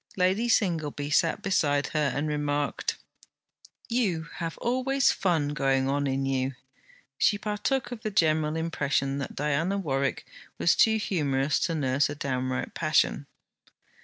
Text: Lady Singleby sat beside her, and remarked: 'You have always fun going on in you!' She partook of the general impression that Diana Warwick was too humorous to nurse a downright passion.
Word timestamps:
Lady 0.17 0.49
Singleby 0.49 1.11
sat 1.11 1.43
beside 1.43 1.85
her, 1.93 2.11
and 2.15 2.27
remarked: 2.27 2.97
'You 3.87 4.23
have 4.37 4.57
always 4.57 5.11
fun 5.11 5.49
going 5.49 5.87
on 5.87 6.07
in 6.07 6.25
you!' 6.25 6.55
She 7.19 7.37
partook 7.37 7.91
of 7.91 8.01
the 8.01 8.09
general 8.09 8.55
impression 8.55 9.19
that 9.19 9.35
Diana 9.35 9.77
Warwick 9.77 10.25
was 10.57 10.75
too 10.75 10.97
humorous 10.97 11.59
to 11.59 11.75
nurse 11.75 12.09
a 12.09 12.15
downright 12.15 12.73
passion. 12.73 13.27